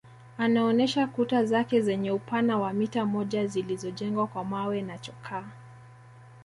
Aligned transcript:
Anaonesha 0.37 1.07
kuta 1.07 1.45
zake 1.45 1.81
zenye 1.81 2.11
upana 2.11 2.57
wa 2.57 2.73
mita 2.73 3.05
moja 3.05 3.47
zilizojengwa 3.47 4.27
kwa 4.27 4.43
mawe 4.45 4.81
na 4.81 4.97
chokaa 4.97 5.49